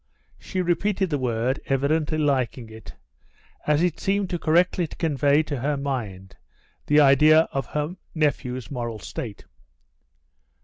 She 0.39 0.63
repeated 0.63 1.11
the 1.11 1.19
word, 1.19 1.59
evidently 1.67 2.17
liking 2.17 2.71
it, 2.71 2.95
as 3.67 3.83
it 3.83 3.99
seemed 3.99 4.31
to 4.31 4.39
correctly 4.39 4.87
convey 4.87 5.43
to 5.43 5.59
her 5.59 5.77
mind 5.77 6.35
the 6.87 6.99
idea 6.99 7.41
of 7.51 7.67
her 7.67 7.95
nephew's 8.15 8.71
moral 8.71 8.97
state. 8.97 9.45